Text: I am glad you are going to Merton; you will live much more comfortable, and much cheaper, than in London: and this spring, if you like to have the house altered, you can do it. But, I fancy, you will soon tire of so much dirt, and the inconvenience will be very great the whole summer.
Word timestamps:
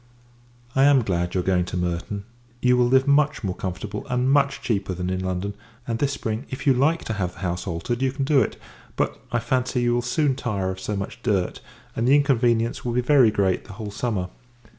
I 0.75 0.85
am 0.85 1.03
glad 1.03 1.35
you 1.35 1.41
are 1.41 1.43
going 1.43 1.65
to 1.65 1.77
Merton; 1.77 2.23
you 2.59 2.75
will 2.75 2.87
live 2.87 3.07
much 3.07 3.43
more 3.43 3.53
comfortable, 3.55 4.03
and 4.09 4.31
much 4.31 4.59
cheaper, 4.63 4.95
than 4.95 5.11
in 5.11 5.23
London: 5.23 5.53
and 5.87 5.99
this 5.99 6.11
spring, 6.11 6.47
if 6.49 6.65
you 6.65 6.73
like 6.73 7.03
to 7.03 7.13
have 7.13 7.33
the 7.33 7.39
house 7.41 7.67
altered, 7.67 8.01
you 8.01 8.11
can 8.11 8.25
do 8.25 8.41
it. 8.41 8.57
But, 8.95 9.19
I 9.31 9.37
fancy, 9.37 9.81
you 9.83 9.93
will 9.93 10.01
soon 10.01 10.33
tire 10.35 10.71
of 10.71 10.79
so 10.79 10.95
much 10.95 11.21
dirt, 11.21 11.59
and 11.95 12.07
the 12.07 12.15
inconvenience 12.15 12.83
will 12.83 12.93
be 12.93 13.01
very 13.01 13.29
great 13.29 13.65
the 13.65 13.73
whole 13.73 13.91
summer. 13.91 14.29